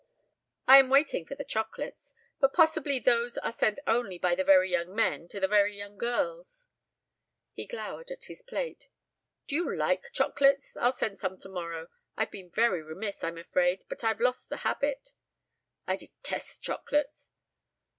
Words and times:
"I 0.67 0.79
am 0.79 0.89
waiting 0.89 1.27
for 1.27 1.35
the 1.35 1.43
chocolates 1.43 2.15
but 2.39 2.53
possibly 2.53 2.97
those 2.99 3.37
are 3.37 3.51
sent 3.51 3.77
only 3.85 4.17
by 4.17 4.33
the 4.33 4.43
very 4.43 4.71
young 4.71 4.95
men 4.95 5.27
to 5.27 5.39
the 5.39 5.47
very 5.47 5.77
young 5.77 5.95
girls." 5.99 6.67
He 7.53 7.67
glowered 7.67 8.09
at 8.09 8.23
his 8.23 8.41
plate. 8.41 8.87
"Do 9.47 9.55
you 9.57 9.75
like 9.77 10.11
chocolates? 10.11 10.75
I'll 10.75 10.91
send 10.91 11.19
some 11.19 11.37
tomorrow. 11.39 11.87
I've 12.17 12.31
been 12.31 12.49
very 12.49 12.81
remiss, 12.81 13.23
I'm 13.23 13.37
afraid, 13.37 13.83
but 13.89 14.03
I've 14.03 14.19
lost 14.19 14.49
the 14.49 14.57
habit." 14.65 15.13
"I 15.85 15.97
detest 15.97 16.63
chocolates." 16.63 17.29